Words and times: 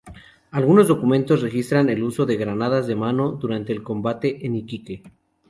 Algunos 0.49 0.87
documentos 0.87 1.43
registran 1.43 1.87
el 1.89 2.01
uso 2.01 2.25
de 2.25 2.35
granadas 2.35 2.87
de 2.87 2.95
mano 2.95 3.33
durante 3.33 3.71
el 3.71 3.83
combate 3.83 4.47
en 4.47 4.55
Iquique. 4.55 5.03